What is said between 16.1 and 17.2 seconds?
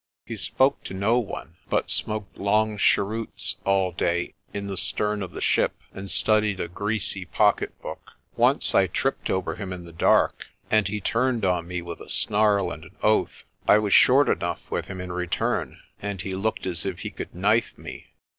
he looked as if he